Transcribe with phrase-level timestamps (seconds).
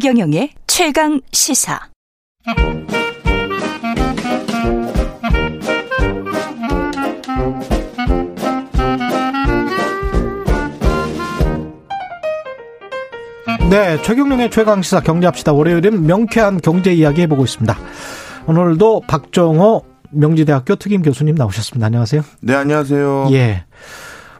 [0.00, 1.80] 최경영의 최강 시사.
[13.68, 15.52] 네, 최경영의 최강 시사 경제합시다.
[15.52, 17.76] 월요일은 명쾌한 경제 이야기 해보고 있습니다.
[18.46, 21.86] 오늘도 박정호 명지대학교 특임 교수님 나오셨습니다.
[21.86, 22.22] 안녕하세요.
[22.42, 23.30] 네, 안녕하세요.
[23.32, 23.64] 예.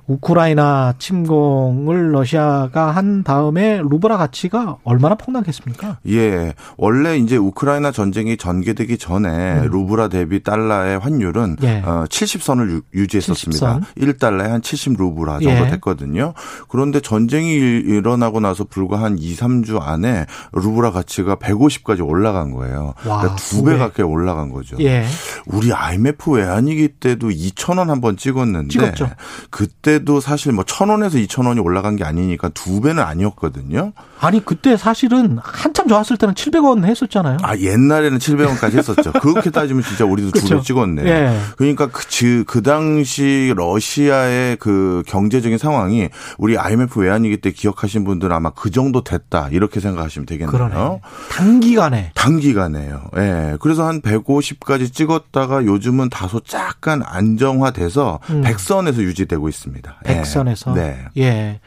[0.09, 5.99] 우크라이나 침공을 러시아가 한 다음에 루브라 가치가 얼마나 폭락했습니까?
[6.09, 6.55] 예.
[6.79, 9.69] 원래 이제 우크라이나 전쟁이 전개되기 전에 음.
[9.71, 11.83] 루브라 대비 달러의 환율은 예.
[11.85, 13.81] 어, 70선을 유 지했었습니다.
[13.81, 13.83] 70선.
[13.99, 15.71] 1달러에 한 70루브라 정도 예.
[15.71, 16.33] 됐거든요.
[16.69, 22.95] 그런데 전쟁이 일어나고 나서 불과 한 2, 3주 안에 루브라 가치가 150까지 올라간 거예요.
[23.07, 24.77] 와, 그러니까 두배 가까이 올라간 거죠.
[24.81, 25.05] 예.
[25.47, 29.11] 우리 IMF 외환위기 때도 2,000원 한번 찍었는데 찍었죠.
[29.51, 33.93] 그때 그때도 사실 뭐 천 원에서 이천 원이 올라간 게 아니니까 두 배는 아니었거든요.
[34.21, 37.39] 아니 그때 사실은 한참 좋았을 때는 700원 했었잖아요.
[37.43, 39.13] 아 옛날에는 700원까지 했었죠.
[39.13, 41.05] 그렇게 따지면 진짜 우리도 두 배 찍었네.
[41.07, 41.39] 예.
[41.57, 48.51] 그러니까 그, 그 당시 러시아의 그 경제적인 상황이 우리 IMF 외환위기 때 기억하신 분들은 아마
[48.51, 50.51] 그 정도 됐다 이렇게 생각하시면 되겠네요.
[50.51, 51.01] 그러네.
[51.31, 52.13] 단기간에.
[52.15, 53.03] 단기간에요.
[53.17, 53.57] 예.
[53.61, 58.43] 그래서 한 150까지 찍었다가 요즘은 다소 약간 안정화돼서 음.
[58.43, 59.88] 100선에서 유지되고 있습니다.
[59.89, 60.13] 있습니다.
[60.15, 60.75] 백선에서.
[60.77, 60.81] 예.
[60.81, 61.05] 네.
[61.19, 61.61] 예.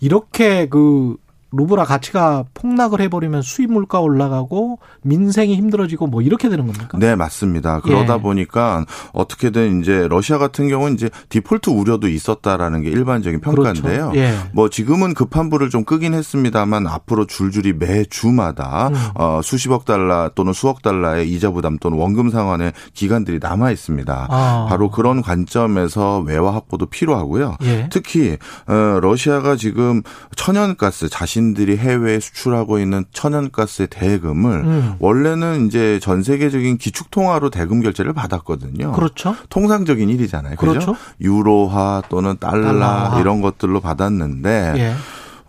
[0.00, 1.16] 이렇게 그
[1.50, 6.98] 루브라 가치가 폭락을 해버리면 수입 물가 올라가고 민생이 힘들어지고 뭐 이렇게 되는 겁니까?
[6.98, 7.80] 네, 맞습니다.
[7.80, 8.20] 그러다 예.
[8.20, 14.10] 보니까 어떻게든 이제 러시아 같은 경우는 이제 디폴트 우려도 있었다라는 게 일반적인 평가인데요.
[14.10, 14.18] 그렇죠.
[14.18, 14.34] 예.
[14.52, 18.94] 뭐 지금은 급한 불을 좀 끄긴 했습니다만 앞으로 줄줄이 매 주마다 음.
[19.14, 24.26] 어, 수십억 달러 또는 수억 달러의 이자 부담 또는 원금 상환의 기간들이 남아 있습니다.
[24.30, 24.66] 아.
[24.68, 27.56] 바로 그런 관점에서 외화 확보도 필요하고요.
[27.62, 27.88] 예.
[27.90, 28.36] 특히
[28.66, 30.02] 어, 러시아가 지금
[30.36, 34.94] 천연가스 자신 자신들이 해외에 수출하고 있는 천연가스의 대금을 음.
[34.98, 38.92] 원래는 이제 전 세계적인 기축통화로 대금 결제를 받았거든요.
[38.92, 39.36] 그렇죠.
[39.48, 40.56] 통상적인 일이잖아요.
[40.56, 40.78] 그렇죠.
[40.80, 40.96] 그죠?
[41.20, 43.20] 유로화 또는 달러 달러화.
[43.20, 44.94] 이런 것들로 받았는데 예.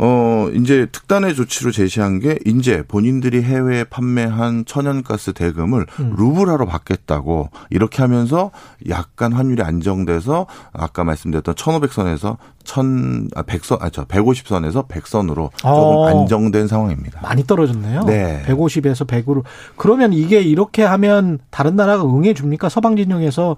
[0.01, 6.15] 어, 이제 특단의 조치로 제시한 게 이제 본인들이 해외에 판매한 천연가스 대금을 음.
[6.17, 8.51] 루블화로 받겠다고 이렇게 하면서
[8.87, 16.07] 약간 환율이 안정돼서 아까 말씀드렸던 1,500선에서 1,000, 아, 100선, 아, 저 150선에서 100선으로 조금 어.
[16.07, 17.19] 안정된 상황입니다.
[17.21, 18.03] 많이 떨어졌네요.
[18.05, 18.43] 네.
[18.47, 19.43] 150에서 100으로.
[19.75, 22.69] 그러면 이게 이렇게 하면 다른 나라가 응해 줍니까?
[22.69, 23.57] 서방 진영에서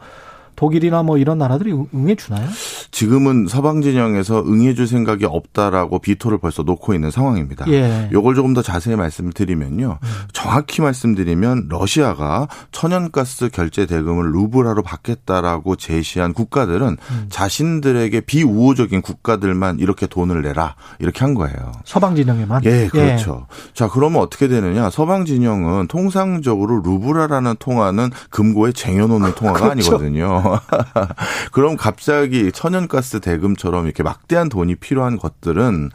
[0.56, 2.48] 독일이나 뭐 이런 나라들이 응해 주나요?
[2.92, 7.66] 지금은 서방 진영에서 응해 줄 생각이 없다라고 비토를 벌써 놓고 있는 상황입니다.
[7.70, 8.10] 예.
[8.12, 9.98] 요걸 조금 더 자세히 말씀을 드리면요.
[10.02, 10.08] 음.
[10.34, 17.26] 정확히 말씀드리면 러시아가 천연가스 결제 대금을 루블화로 받겠다라고 제시한 국가들은 음.
[17.30, 21.72] 자신들에게 비우호적인 국가들만 이렇게 돈을 내라 이렇게 한 거예요.
[21.86, 22.64] 서방 진영에만?
[22.66, 23.48] 예, 그렇죠.
[23.50, 23.74] 예.
[23.74, 24.90] 자, 그러면 어떻게 되느냐?
[24.90, 29.96] 서방 진영은 통상적으로 루블화라는 통화는 금고에 쟁여놓는 통화가 그렇죠.
[29.96, 30.51] 아니거든요.
[31.52, 35.92] 그럼 갑자기 천연가스 대금처럼 이렇게 막대한 돈이 필요한 것들은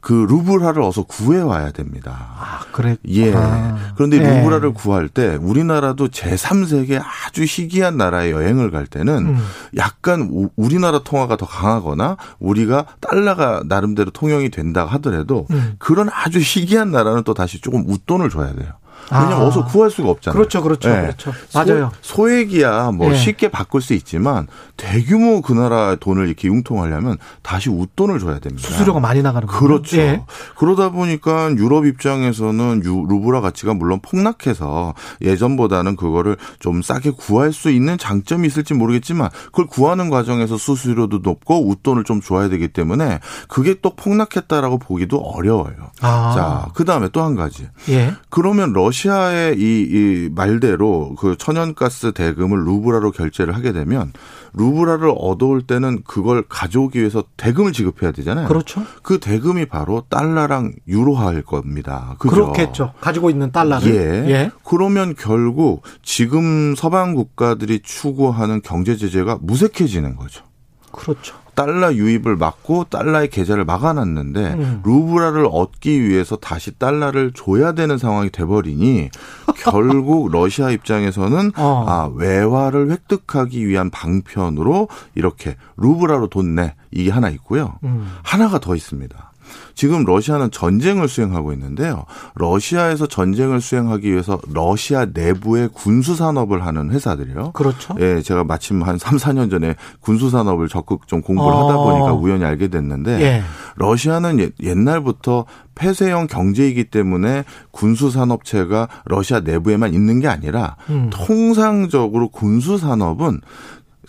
[0.00, 2.16] 그 루브라를 어서 구해 와야 됩니다.
[2.38, 2.96] 아, 그래.
[3.08, 3.34] 예.
[3.34, 4.38] 아, 그런데 네.
[4.38, 9.38] 루브라를 구할 때 우리나라도 제3세계 아주 희귀한 나라에 여행을 갈 때는 음.
[9.76, 15.74] 약간 우리나라 통화가 더 강하거나 우리가 달러가 나름대로 통용이 된다 하더라도 음.
[15.78, 18.72] 그런 아주 희귀한 나라는 또 다시 조금 웃돈을 줘야 돼요.
[19.10, 19.46] 왜냐면 아.
[19.46, 20.36] 어서 구할 수가 없잖아요.
[20.36, 21.00] 그렇죠, 그렇죠, 네.
[21.02, 21.32] 그렇죠.
[21.54, 21.92] 맞아요.
[22.02, 23.16] 소, 액이야뭐 네.
[23.16, 28.68] 쉽게 바꿀 수 있지만 대규모 그 나라 돈을 이렇게 융통하려면 다시 웃돈을 줘야 됩니다.
[28.68, 29.58] 수수료가 많이 나가는 거죠.
[29.58, 29.96] 그렇죠.
[29.96, 30.24] 네.
[30.56, 37.70] 그러다 보니까 유럽 입장에서는 유, 루브라 가치가 물론 폭락해서 예전보다는 그거를 좀 싸게 구할 수
[37.70, 43.76] 있는 장점이 있을지 모르겠지만 그걸 구하는 과정에서 수수료도 높고 웃돈을 좀 줘야 되기 때문에 그게
[43.80, 45.90] 또 폭락했다라고 보기도 어려워요.
[46.00, 46.32] 아.
[46.34, 47.68] 자, 그 다음에 또 한 가지.
[47.90, 48.14] 예.
[48.30, 54.12] 그러면 러시아 러시아의 이, 이 말대로 그 천연가스 대금을 루브라로 결제를 하게 되면
[54.54, 58.48] 루브라를 얻어올 때는 그걸 가져오기 위해서 대금을 지급해야 되잖아요.
[58.48, 58.82] 그렇죠.
[59.02, 62.16] 그 대금이 바로 달러랑 유로화일 겁니다.
[62.18, 62.34] 그죠?
[62.34, 62.92] 그렇겠죠.
[63.00, 63.94] 가지고 있는 달러를.
[63.94, 64.30] 예.
[64.30, 64.50] 예.
[64.64, 70.44] 그러면 결국 지금 서방 국가들이 추구하는 경제 제재가 무색해지는 거죠.
[70.90, 71.36] 그렇죠.
[71.58, 74.82] 달러 유입을 막고 달러의 계좌를 막아놨는데 음.
[74.84, 79.10] 루브라를 얻기 위해서 다시 달러를 줘야 되는 상황이 돼버리니
[79.64, 81.84] 결국 러시아 입장에서는 어.
[81.88, 87.74] 아 외화를 획득하기 위한 방편으로 이렇게 루브라로 돈 내 이게 하나 있고요.
[87.84, 88.08] 음.
[88.22, 89.32] 하나가 더 있습니다.
[89.74, 92.04] 지금 러시아는 전쟁을 수행하고 있는데요.
[92.34, 97.52] 러시아에서 전쟁을 수행하기 위해서 러시아 내부의 군수 산업을 하는 회사들이요.
[97.52, 97.94] 그렇죠.
[98.00, 101.64] 예, 제가 마침 한 3, 4년 전에 군수 산업을 적극 좀 공부를 어.
[101.64, 103.42] 하다 보니까 우연히 알게 됐는데 예.
[103.76, 105.46] 러시아는 옛날부터
[105.78, 111.08] 폐쇄형 경제이기 때문에 군수 산업체가 러시아 내부에만 있는 게 아니라 음.
[111.10, 113.40] 통상적으로 군수 산업은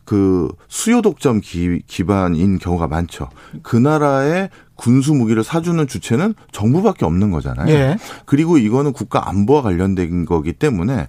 [0.09, 3.29] 그 수요 독점 기, 기반인 경우가 많죠.
[3.61, 7.71] 그 나라의 군수 무기를 사주는 주체는 정부밖에 없는 거잖아요.
[7.71, 7.97] 예.
[8.25, 11.07] 그리고 이거는 국가 안보와 관련된 거기 때문에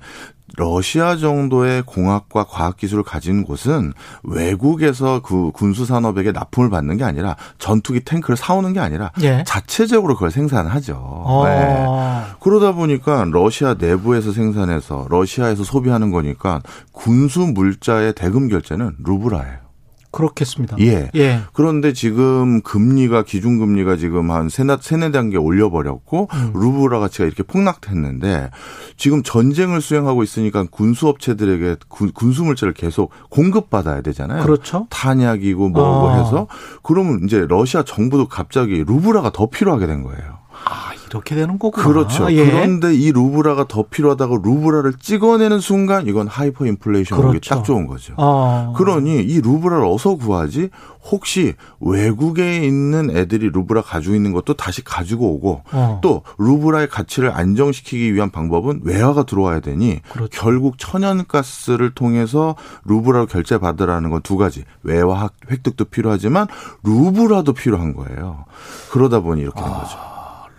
[0.56, 3.92] 러시아 정도의 공학과 과학 기술을 가진 곳은
[4.22, 9.44] 외국에서 그 군수 산업에게 납품을 받는 게 아니라 전투기 탱크를 사오는 게 아니라 예.
[9.46, 10.94] 자체적으로 그걸 생산하죠.
[10.98, 11.44] 어.
[11.46, 12.32] 네.
[12.40, 16.60] 그러다 보니까 러시아 내부에서 생산해서 러시아에서 소비하는 거니까
[16.92, 19.69] 군수 물자의 대금 결제는 루브라예요.
[20.10, 20.76] 그렇겠습니다.
[20.80, 21.10] 예.
[21.14, 21.40] 예.
[21.52, 26.52] 그런데 지금 금리가 기준금리가 지금 한 세나 세네 단계 올려버렸고 음.
[26.54, 28.50] 루브라 가치가 이렇게 폭락했는데
[28.96, 31.76] 지금 전쟁을 수행하고 있으니까 군수업체들에게
[32.14, 34.42] 군수 물자를 계속 공급받아야 되잖아요.
[34.42, 34.86] 그렇죠.
[34.90, 36.16] 탄약이고 뭐고 어.
[36.16, 36.48] 해서
[36.82, 40.39] 그러면 이제 러시아 정부도 갑자기 루브라가 더 필요하게 된 거예요.
[41.18, 41.86] 아, 이렇게 되는 거구나.
[41.86, 42.32] 그렇죠.
[42.32, 42.44] 예.
[42.44, 47.54] 그런데 이 루블화가 더 필요하다고 루블화를 찍어내는 순간 이건 하이퍼 인플레이션 그렇죠.
[47.54, 48.14] 딱 좋은 거죠.
[48.16, 48.72] 어.
[48.76, 50.70] 그러니 이 루블화를 어디서 구하지?
[51.10, 55.98] 혹시 외국에 있는 애들이 루블화 가지고 있는 것도 다시 가지고 오고 어.
[56.02, 60.28] 또 루블화의 가치를 안정시키기 위한 방법은 외화가 들어와야 되니 그렇죠.
[60.30, 62.54] 결국 천연가스를 통해서
[62.84, 66.46] 루블화로 결제 받으라는 건 두 가지 외화 획득도 필요하지만
[66.84, 68.44] 루블화도 필요한 거예요.
[68.90, 69.78] 그러다 보니 이렇게 된 아.
[69.80, 69.96] 거죠.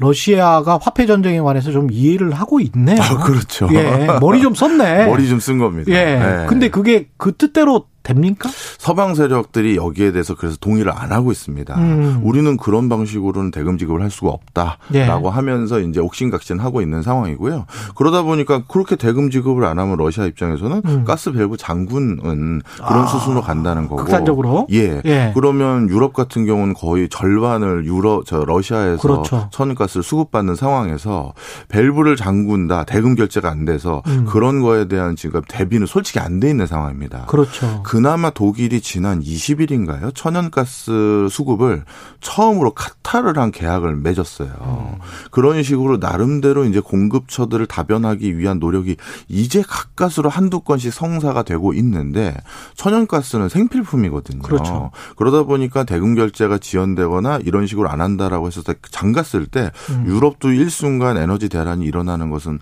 [0.01, 3.01] 러시아가 화폐 전쟁에 관해서 좀 이해를 하고 있네요.
[3.01, 3.69] 아, 그렇죠.
[3.71, 5.05] 예, 머리 좀 썼네.
[5.07, 5.91] 머리 좀 쓴 겁니다.
[5.91, 6.19] 예.
[6.19, 6.45] 네.
[6.47, 8.49] 근데 그게 그 뜻대로 됩니까?
[8.77, 11.75] 서방 세력들이 여기에 대해서 그래서 동의를 안 하고 있습니다.
[11.77, 12.19] 음.
[12.23, 15.31] 우리는 그런 방식으로는 대금 지급을 할 수가 없다라고 예.
[15.31, 17.65] 하면서 이제 옥신각신 하고 있는 상황이고요.
[17.95, 21.03] 그러다 보니까 그렇게 대금 지급을 안 하면 러시아 입장에서는 음.
[21.05, 23.05] 가스 밸브 장군은 그런 아.
[23.05, 23.97] 수순으로 간다는 거고.
[24.03, 24.67] 극단적으로?
[24.71, 25.01] 예.
[25.05, 25.31] 예.
[25.33, 29.47] 그러면 유럽 같은 경우는 거의 절반을 유럽 저 러시아에서 그렇죠.
[29.51, 31.33] 천연가스를 수급받는 상황에서
[31.69, 34.25] 밸브를 잠군다 대금 결제가 안 돼서 음.
[34.27, 37.25] 그런 거에 대한 지금 대비는 솔직히 안 돼 있는 상황입니다.
[37.27, 37.83] 그렇죠.
[37.91, 40.15] 그나마 독일이 지난 20일인가요?
[40.15, 41.83] 천연가스 수급을
[42.21, 44.49] 처음으로 카타르랑 계약을 맺었어요.
[44.61, 44.99] 음.
[45.29, 48.95] 그런 식으로 나름대로 이제 공급처들을 다변하기 위한 노력이
[49.27, 52.33] 이제 가까스로 한두 건씩 성사가 되고 있는데
[52.75, 54.41] 천연가스는 생필품이거든요.
[54.41, 54.91] 그렇죠.
[55.17, 60.05] 그러다 보니까 대금 결제가 지연되거나 이런 식으로 안 한다라고 해서 장갔을 때 음.
[60.07, 62.59] 유럽도 일순간 에너지 대란이 일어나는 것은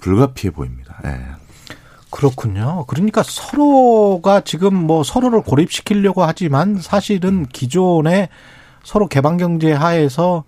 [0.00, 1.00] 불가피해 보입니다.
[1.06, 1.45] 예.
[2.16, 2.86] 그렇군요.
[2.86, 8.30] 그러니까 서로가 지금 뭐 서로를 고립시키려고 하지만 사실은 기존에
[8.82, 10.44] 서로 개방 경제 하에서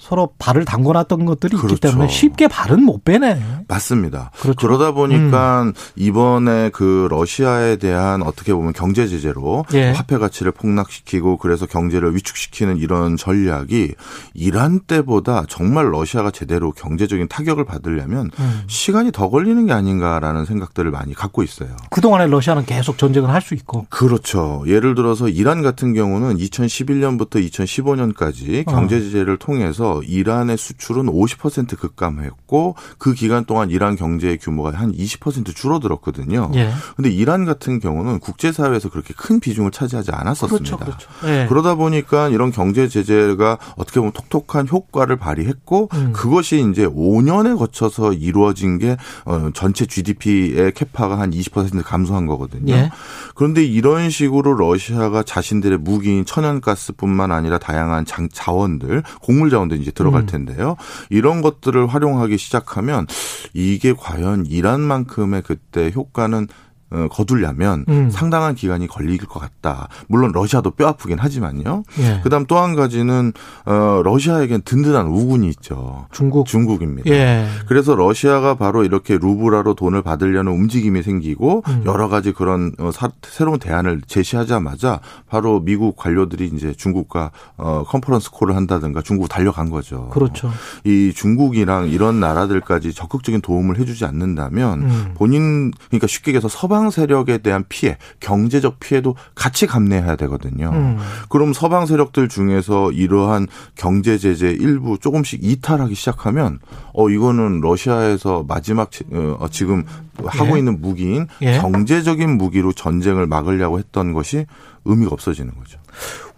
[0.00, 1.74] 서로 발을 담궈놨던 것들이 그렇죠.
[1.74, 3.64] 있기 때문에 쉽게 발은 못 빼네.
[3.68, 4.30] 맞습니다.
[4.40, 4.56] 그렇죠.
[4.66, 5.72] 그러다 보니까 음.
[5.96, 9.90] 이번에 그 러시아에 대한 어떻게 보면 경제 제재로 예.
[9.90, 13.92] 화폐 가치를 폭락시키고 그래서 경제를 위축시키는 이런 전략이
[14.32, 18.62] 이란 때보다 정말 러시아가 제대로 경제적인 타격을 받으려면 음.
[18.68, 21.76] 시간이 더 걸리는 게 아닌가라는 생각들을 많이 갖고 있어요.
[21.90, 23.86] 그동안에 러시아는 계속 전쟁을 할 수 있고.
[23.88, 24.62] 그렇죠.
[24.66, 33.14] 예를 들어서 이란 같은 경우는 2011년부터 2015년까지 경제 제재를 통해서 이란의 수출은 50% 급감했고 그
[33.14, 36.50] 기간 동안 이란 경제의 규모가 한 20% 줄어들었거든요.
[36.54, 36.72] 예.
[36.96, 40.76] 근데 이란 같은 경우는 국제 사회에서 그렇게 큰 비중을 차지하지 않았었습니다.
[40.76, 41.08] 그렇죠, 그렇죠.
[41.26, 41.46] 예.
[41.48, 46.12] 그러다 보니까 이런 경제 제재가 어떻게 보면 톡톡한 효과를 발휘했고 음.
[46.12, 52.74] 그것이 이제 5년에 거쳐서 이루어진 게 어, 전체 GDP의 캐파가 한 20% 감소한 거거든요.
[52.74, 52.90] 예.
[53.34, 60.22] 그런데 이런 식으로 러시아가 자신들의 무기인 천연가스뿐만 아니라 다양한 장, 자원들, 곡물 자원들 이제 들어갈
[60.22, 60.26] 음.
[60.26, 60.76] 텐데요.
[61.08, 63.06] 이런 것들을 활용하기 시작하면
[63.52, 66.69] 이게 과연 이란만큼의 그때 효과는 어,
[67.10, 68.10] 거두려면 음.
[68.10, 69.88] 상당한 기간이 걸릴 것 같다.
[70.08, 71.82] 물론 러시아도 뼈 아프긴 하지만요.
[71.98, 72.20] 예.
[72.22, 73.32] 그다음 또 한 가지는
[73.64, 76.06] 어 러시아에겐 든든한 우군이 있죠.
[76.12, 77.10] 중국 중국입니다.
[77.10, 77.46] 예.
[77.66, 81.82] 그래서 러시아가 바로 이렇게 루브라로 돈을 받으려는 움직임이 생기고 음.
[81.86, 88.30] 여러 가지 그런 어, 사, 새로운 대안을 제시하자마자 바로 미국 관료들이 이제 중국과 어 컨퍼런스
[88.32, 90.08] 콜을 한다든가 중국 달려간 거죠.
[90.10, 90.50] 그렇죠.
[90.84, 95.14] 이 중국이랑 이런 나라들까지 적극적인 도움을 해주지 않는다면 음.
[95.14, 100.70] 본인 그러니까 쉽게 얘기해서 서방 서방 세력에 대한 피해, 경제적 피해도 같이 감내해야 되거든요.
[100.72, 100.98] 음.
[101.28, 106.58] 그럼 서방 세력들 중에서 이러한 경제 제재 일부 조금씩 이탈하기 시작하면
[106.94, 109.84] 어 이거는 러시아에서 마지막 어, 지금
[110.24, 110.58] 하고 예.
[110.58, 111.58] 있는 무기인 예.
[111.58, 114.46] 경제적인 무기로 전쟁을 막으려고 했던 것이
[114.86, 115.78] 의미가 없어지는 거죠.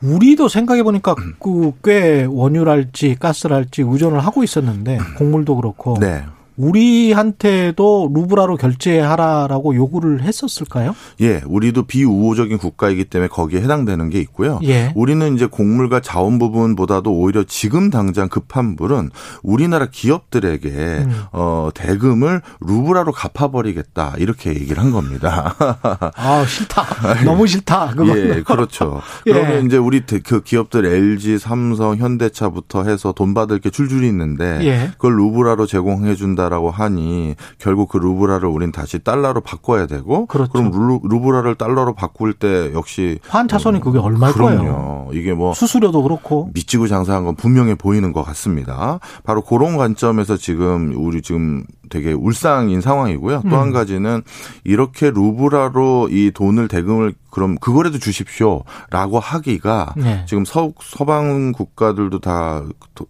[0.03, 6.25] 우리도 생각해 보니까 그꽤 원유랄지 가스랄지 의존을 하고 있었는데 곡물도 그렇고 네.
[6.57, 10.95] 우리한테도 루브라로 결제하라라고 요구를 했었을까요?
[11.21, 14.61] 예, 우리도 비우호적인 국가이기 때문에 거기에 해당되는 게 있고요.
[14.65, 14.93] 예.
[14.95, 19.11] 우리는 이제 곡물과 자원 부분보다도 오히려 지금 당장 급한 불은
[19.43, 21.23] 우리나라 기업들에게 음.
[21.33, 25.55] 어 대금을 루브라로 갚아버리겠다 이렇게 얘기를 한 겁니다.
[26.17, 27.91] 아 싫다, 너무 싫다.
[27.91, 28.17] 그건.
[28.17, 29.01] 예, 그렇죠.
[29.27, 29.33] 예.
[29.33, 34.91] 그러면 이제 우리 그 기업들 LG, 삼성, 현대차부터 해서 돈 받을 게 줄줄이 있는데 예.
[34.93, 36.43] 그걸 루브라로 제공해 준다.
[36.53, 40.53] 된다라고 하니 결국 그 루브라를 우린 다시 달러로 바꿔야 되고 그렇죠.
[40.53, 40.71] 그럼
[41.03, 44.57] 루, 블화를 달러로 바꿀 때 역시 환차손이 그게 얼마일 그럼요.
[44.59, 45.09] 거예요.
[45.13, 48.99] 이게 뭐 수수료도 그렇고 밑지고 장사한 건 분명해 보이는 것 같습니다.
[49.25, 53.43] 바로 그런 관점에서 지금 우리 지금 되게 울상인 상황이고요.
[53.51, 53.73] 또한 음.
[53.73, 54.23] 가지는
[54.65, 60.25] 이렇게 루블화로 이 돈을 대금을 그럼 그거라도 주십시오라고 하기가 네.
[60.27, 62.65] 지금 서, 서방 국가들도 다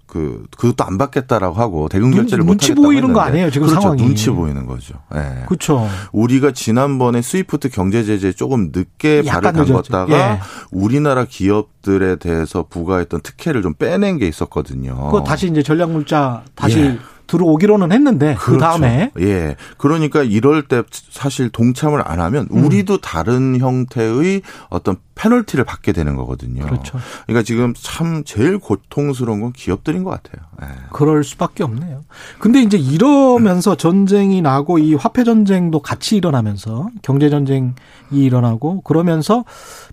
[0.07, 3.81] 그 그것도 안 받겠다라고 하고 대금 결제를 못 하겠다고 보이는 거 아니에요 지금 그렇죠.
[3.81, 4.95] 상황이 눈치 보이는 거죠.
[5.13, 5.45] 네.
[5.47, 5.89] 그렇죠.
[6.13, 10.41] 우리가 지난번에 스위프트 경제 제재 조금 늦게 발을 담궜다가 예.
[10.71, 15.11] 우리나라 기업들에 대해서 부과했던 특혜를 좀 빼낸 게 있었거든요.
[15.11, 16.99] 그 다시 이제 전략물자 다시 예.
[17.27, 18.61] 들어오기로는 했는데 그 그렇죠.
[18.61, 22.65] 다음에 예 그러니까 이럴 때 사실 동참을 안 하면 음.
[22.65, 22.99] 우리도 음.
[23.03, 26.65] 다른 형태의 어떤 페널티를 받게 되는 거거든요.
[26.65, 26.99] 그렇죠.
[27.27, 30.47] 그러니까 지금 참 제일 고통스러운 건 기업들인 것 같아요.
[30.63, 30.67] 예.
[30.91, 32.03] 그럴 수밖에 없네요.
[32.39, 37.73] 근데 이제 이러면서 전쟁이 나고 이 화폐 전쟁도 같이 일어나면서 경제 전쟁이
[38.11, 39.45] 일어나고 그러면서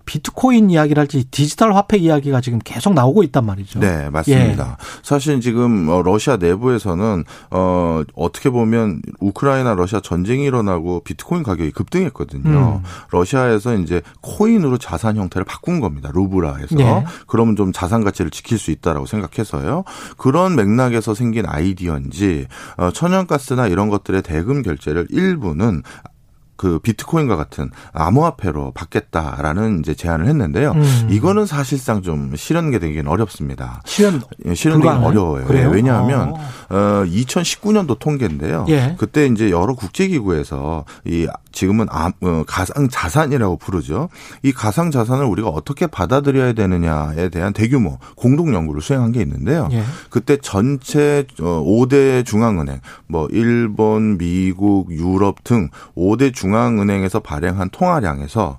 [0.06, 3.80] 비트코인 이야기랄지 디지털 화폐 이야기가 지금 계속 나오고 있단 말이죠.
[3.80, 4.76] 네, 맞습니다.
[4.80, 4.84] 예.
[5.02, 12.80] 사실 지금 어, 러시아 내부에서는 어 어떻게 보면 우크라이나 러시아 전쟁이 일어나고 비트코인 가격이 급등했거든요.
[12.82, 12.88] 음.
[13.10, 16.10] 러시아에서 이제 코인으로 자산 형태를 바꾼 겁니다.
[16.12, 16.78] 루브라에서.
[16.80, 17.04] 예.
[17.26, 19.84] 그러면 좀 자산 가치를 지킬 수 있다라고 생각해서요.
[20.16, 25.82] 그런 맥락에서 생긴 아이디어인지 어 천연가스나 이런 것들의 대금 결제를 일부는
[26.60, 30.72] 그 비트코인과 같은 암호화폐로 받겠다라는 이제 제안을 했는데요.
[30.72, 31.08] 음.
[31.10, 33.80] 이거는 사실상 좀 실현 게 되기는 어렵습니다.
[33.86, 35.46] 실현 예, 실현되기 어려워요.
[35.46, 35.70] 그래요?
[35.70, 36.40] 왜냐하면 어.
[36.68, 38.66] 어 2019년도 통계인데요.
[38.68, 38.94] 예.
[38.98, 44.10] 그때 이제 여러 국제기구에서 이 지금은 아, 어, 가상 자산이라고 부르죠.
[44.42, 49.70] 이 가상 자산을 우리가 어떻게 받아들여야 되느냐에 대한 대규모 공동 연구를 수행한 게 있는데요.
[49.72, 49.82] 예.
[50.10, 58.58] 그때 전체 5대 어, 중앙은행, 뭐 일본, 미국, 유럽 등 5대 중 앙은행에서 발행한 통화량에서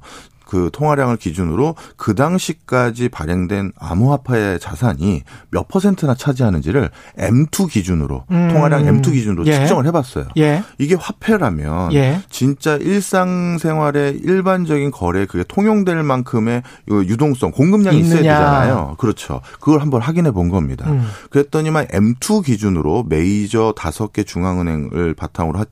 [0.52, 8.50] 그 통화량을 기준으로 그 당시까지 발행된 암호화폐의 자산이 몇 퍼센트나 차지하는지를 M2 기준으로 음.
[8.52, 9.54] 통화량 M2 기준으로 예.
[9.54, 10.28] 측정을 해봤어요.
[10.36, 10.62] 예.
[10.78, 12.20] 이게 화폐라면 예.
[12.30, 18.20] 진짜 일상생활의 일반적인 거래 그게 통용될 만큼의 유동성 공급량이 있느냐.
[18.20, 18.96] 있어야 되잖아요.
[18.98, 19.40] 그렇죠.
[19.62, 20.92] 그걸 한번 확인해 본 겁니다.
[20.92, 21.08] 음.
[21.30, 25.64] 그랬더니만 M2 기준으로 메이저 다섯 개 중앙은행을 바탕으로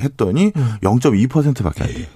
[0.00, 0.72] 했더니 음.
[0.82, 2.06] 0.2%밖에 안 돼요.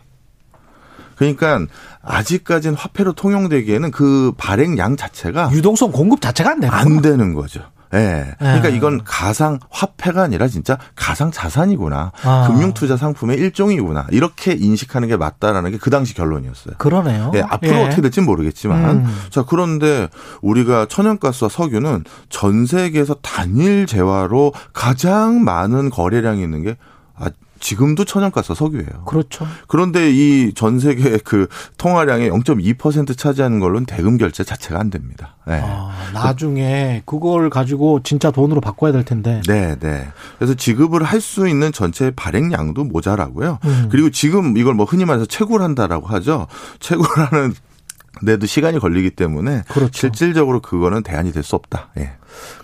[1.16, 1.60] 그러니까
[2.02, 7.62] 아직까지는 화폐로 통용되기에는 그 발행량 자체가 유동성 공급 자체가 안 되는 안 되는 거죠.
[7.94, 7.98] 예.
[7.98, 8.34] 네.
[8.38, 12.12] 그러니까 이건 가상 화폐가 아니라 진짜 가상 자산이구나.
[12.24, 12.48] 아.
[12.48, 14.06] 금융 투자 상품의 일종이구나.
[14.10, 16.74] 이렇게 인식하는 게 맞다라는 게 그 당시 결론이었어요.
[16.78, 17.30] 그러네요.
[17.36, 17.84] 예, 앞으로 예.
[17.84, 18.84] 어떻게 될지 모르겠지만.
[18.90, 19.22] 음.
[19.30, 20.08] 자, 그런데
[20.42, 26.76] 우리가 천연가스와 석유는 전 세계에서 단일 재화로 가장 많은 거래량이 있는 게
[27.66, 29.04] 지금도 천연가스 석유예요.
[29.06, 29.44] 그렇죠.
[29.66, 35.34] 그런데 이 전 세계 그 통화량의 0.2% 차지하는 걸로는 대금 결제 자체가 안 됩니다.
[35.48, 35.60] 네.
[35.64, 39.42] 아, 나중에 그걸 가지고 진짜 돈으로 바꿔야 될 텐데.
[39.48, 40.06] 네, 네.
[40.38, 43.58] 그래서 지급을 할 수 있는 전체 발행량도 모자라고요.
[43.64, 43.88] 음.
[43.90, 46.46] 그리고 지금 이걸 뭐 흔히 말해서 채굴한다라고 하죠.
[46.78, 47.54] 채굴하는
[48.24, 49.90] 데도 시간이 걸리기 때문에 그렇죠.
[49.92, 51.88] 실질적으로 그거는 대안이 될 수 없다.
[51.98, 52.12] 예.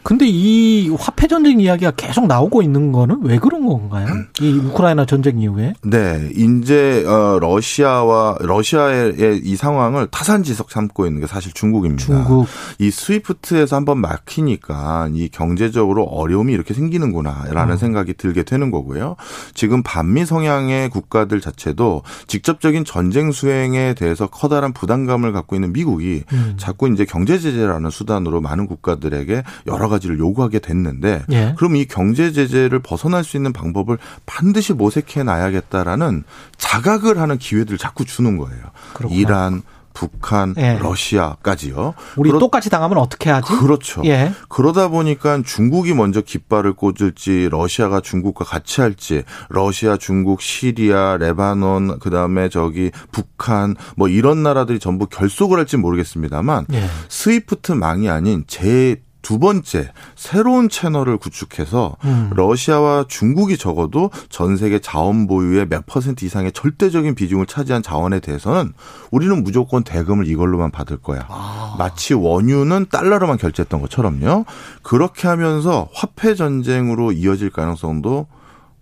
[0.03, 4.09] 근데 이 화폐 전쟁 이야기가 계속 나오고 있는 거는 왜 그런 건가요?
[4.41, 5.75] 이 우크라이나 전쟁 이후에?
[5.83, 12.05] 네, 이제 어 러시아와 러시아의 이 상황을 타산지석 삼고 있는 게 사실 중국입니다.
[12.05, 12.47] 중국.
[12.79, 17.77] 이 스위프트에서 한번 막히니까 이 경제적으로 어려움이 이렇게 생기는구나라는 어.
[17.77, 19.17] 생각이 들게 되는 거고요.
[19.55, 26.55] 지금 반미 성향의 국가들 자체도 직접적인 전쟁 수행에 대해서 커다란 부담감을 갖고 있는 미국이 음.
[26.57, 31.55] 자꾸 이제 경제 제재라는 수단으로 많은 국가들에게 여러 가지를 요구하게 됐는데 예.
[31.57, 36.25] 그럼 이 경제 제재를 벗어날 수 있는 방법을 반드시 모색해 놔야겠다라는
[36.57, 38.63] 자각을 하는 기회들을 자꾸 주는 거예요.
[38.95, 39.21] 그렇구나.
[39.21, 39.63] 이란
[39.95, 40.79] 북한, 예.
[40.81, 41.95] 러시아까지요.
[42.17, 43.53] 우리 그러, 똑같이 당하면 어떻게 하지?
[43.53, 44.03] 그렇죠.
[44.05, 44.33] 예.
[44.49, 52.11] 그러다 보니까 중국이 먼저 깃발을 꽂을지, 러시아가 중국과 같이 할지, 러시아, 중국, 시리아, 레바논, 그
[52.11, 56.87] 다음에 저기 북한, 뭐 이런 나라들이 전부 결속을 할지 모르겠습니다만, 예.
[57.09, 62.31] SWIFT 망이 아닌 제 두 번째 새로운 채널을 구축해서 음.
[62.35, 68.73] 러시아와 중국이 적어도 전 세계 자원 보유의 몇 퍼센트 이상의 절대적인 비중을 차지한 자원에 대해서는
[69.11, 71.27] 우리는 무조건 대금을 이걸로만 받을 거야.
[71.29, 71.77] 아.
[71.79, 74.45] 마치 원유는 달러로만 결제했던 것처럼요.
[74.83, 78.27] 그렇게 하면서 화폐 전쟁으로 이어질 가능성도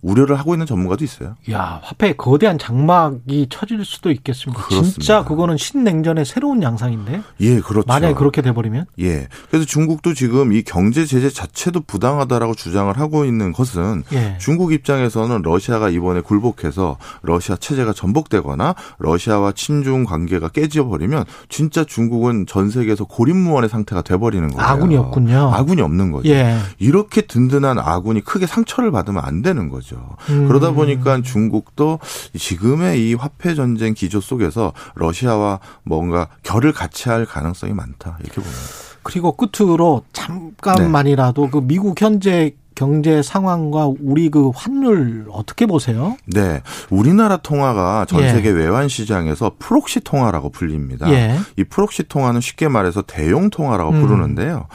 [0.01, 1.35] 우려를 하고 있는 전문가도 있어요.
[1.51, 4.63] 야, 화폐에 거대한 장막이 쳐질 수도 있겠습니다.
[4.63, 4.93] 그렇습니다.
[4.93, 7.21] 진짜 그거는 신냉전의 새로운 양상인데.
[7.41, 7.85] 예, 그렇죠.
[7.87, 8.85] 만약에 그렇게 돼 버리면?
[8.99, 9.27] 예.
[9.49, 14.37] 그래서 중국도 지금 이 경제 제재 자체도 부당하다라고 주장을 하고 있는 것은 예.
[14.39, 22.45] 중국 입장에서는 러시아가 이번에 굴복해서 러시아 체제가 전복되거나 러시아와 친중 관계가 깨져 버리면 진짜 중국은
[22.47, 24.67] 전 세계에서 고립무원의 상태가 돼 버리는 거예요.
[24.67, 25.51] 아군이 없군요.
[25.53, 26.29] 아군이 없는 거죠.
[26.29, 26.57] 예.
[26.79, 29.90] 이렇게 든든한 아군이 크게 상처를 받으면 안 되는 거죠.
[29.91, 30.15] 거죠.
[30.29, 30.47] 음.
[30.47, 31.99] 그러다 보니까 중국도
[32.37, 38.59] 지금의 이 화폐 전쟁 기조 속에서 러시아와 뭔가 결을 같이 할 가능성이 많다 이렇게 봅니다.
[39.03, 41.49] 그리고 끝으로 잠깐만이라도 네.
[41.51, 46.15] 그 미국 현재 경제 상황과 우리 그 환율 어떻게 보세요?
[46.25, 46.61] 네.
[46.89, 48.53] 우리나라 통화가 전 세계 예.
[48.53, 51.11] 외환 시장에서 proxy 통화라고 불립니다.
[51.11, 51.37] 예.
[51.57, 54.01] 이 proxy 통화는 쉽게 말해서 대용 통화라고 음.
[54.01, 54.67] 부르는데요.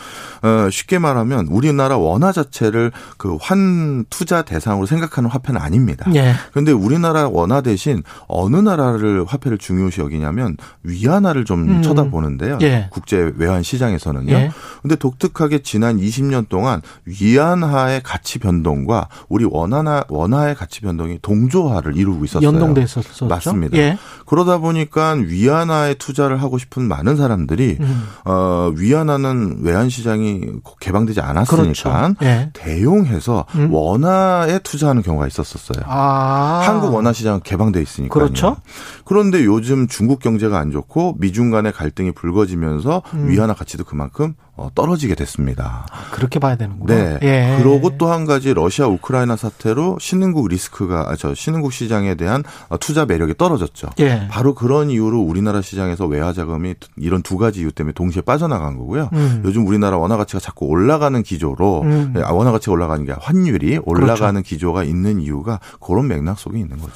[0.43, 6.11] 어, 쉽게 말하면 우리나라 원화 자체를 그 환 투자 대상으로 생각하는 화폐는 아닙니다.
[6.15, 6.33] 예.
[6.50, 11.83] 그런데 우리나라 원화 대신 어느 나라를 화폐를 중요시 여기냐면 위안화를 좀 음.
[11.83, 12.59] 쳐다보는데요.
[12.62, 12.88] 예.
[12.91, 14.33] 국제 외환 시장에서는요.
[14.33, 14.50] 예.
[14.83, 21.97] 근데 독특하게 지난 20년 동안 위안화 위안화의 가치 변동과 우리 원화나 원화의 가치 변동이 동조화를
[21.97, 22.47] 이루고 있었어요.
[22.47, 23.26] 연동됐었죠.
[23.26, 23.76] 맞습니다.
[23.78, 23.99] 예.
[24.26, 28.05] 그러다 보니까 위안화에 투자를 하고 싶은 많은 사람들이 음.
[28.25, 30.47] 어 위안화는 외환 시장이
[30.81, 32.14] 개방되지 않았으니까 그렇죠.
[32.23, 32.50] 예.
[32.52, 33.73] 대용해서 음.
[33.73, 35.85] 원화에 투자하는 경우가 있었었어요.
[35.87, 36.62] 아.
[36.64, 38.12] 한국 원화 시장 개방돼 있으니까.
[38.12, 38.57] 그렇죠.
[39.05, 43.28] 그런데 요즘 중국 경제가 안 좋고 미중 간의 갈등이 불거지면서 음.
[43.28, 45.86] 위안화 가치도 그만큼 어, 떨어지게 됐습니다.
[45.90, 46.94] 아, 그렇게 봐야 되는구나.
[46.94, 47.18] 네.
[47.22, 47.56] 예.
[47.62, 52.78] 그러고 또 한 가지 러시아 우크라이나 사태로 신흥국 리스크가 아, 저 신흥국 시장에 대한 어,
[52.78, 53.88] 투자 매력이 떨어졌죠.
[54.00, 54.28] 예.
[54.30, 59.10] 바로 그런 이유로 우리나라 시장에서 외화 자금이 이런 두 가지 이유 때문에 동시에 빠져나간 거고요.
[59.12, 59.42] 음.
[59.45, 62.14] 요즘 우리나라 원화 가치가 자꾸 올라가는 기조로 음.
[62.25, 64.49] 아, 원화 가치가 올라가는 게 환율이 올라가는 그렇죠.
[64.49, 66.92] 기조가 있는 이유가 그런 맥락 속에 있는 거죠.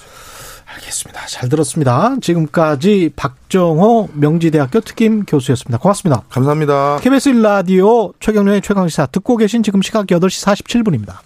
[0.75, 1.27] 알겠습니다.
[1.27, 2.17] 잘 들었습니다.
[2.21, 5.79] 지금까지 박정호 명지대학교 특임 교수였습니다.
[5.79, 6.23] 고맙습니다.
[6.29, 6.99] 감사합니다.
[7.03, 11.15] KBS 1라디오 최경련의 최강시사 듣고 계신 지금 시각 8시 47분입니다.